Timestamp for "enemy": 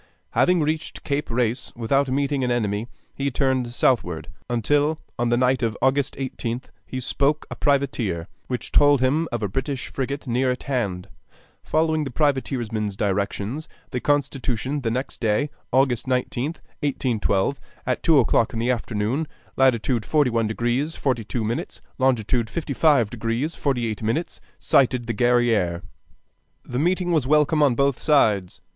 2.49-2.87